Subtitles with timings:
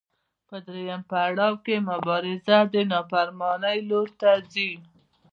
[0.47, 4.71] په درېیم پړاو کې مبارزه د نافرمانۍ لور ته ځي.